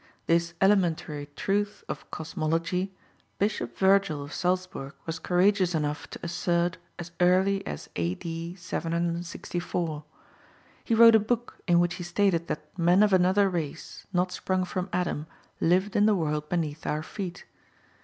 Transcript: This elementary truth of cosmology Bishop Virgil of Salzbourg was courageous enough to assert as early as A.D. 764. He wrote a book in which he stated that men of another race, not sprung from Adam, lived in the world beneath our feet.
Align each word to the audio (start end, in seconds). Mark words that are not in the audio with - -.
This 0.25 0.55
elementary 0.59 1.27
truth 1.35 1.83
of 1.87 2.09
cosmology 2.09 2.91
Bishop 3.37 3.77
Virgil 3.77 4.23
of 4.23 4.33
Salzbourg 4.33 4.95
was 5.05 5.19
courageous 5.19 5.75
enough 5.75 6.09
to 6.09 6.19
assert 6.23 6.79
as 6.97 7.11
early 7.19 7.63
as 7.67 7.87
A.D. 7.95 8.55
764. 8.55 10.03
He 10.83 10.95
wrote 10.95 11.13
a 11.15 11.19
book 11.19 11.59
in 11.67 11.79
which 11.79 11.93
he 12.01 12.03
stated 12.03 12.47
that 12.47 12.75
men 12.79 13.03
of 13.03 13.13
another 13.13 13.47
race, 13.47 14.07
not 14.11 14.31
sprung 14.31 14.63
from 14.65 14.89
Adam, 14.91 15.27
lived 15.59 15.95
in 15.95 16.07
the 16.07 16.15
world 16.15 16.49
beneath 16.49 16.87
our 16.87 17.03
feet. 17.03 17.45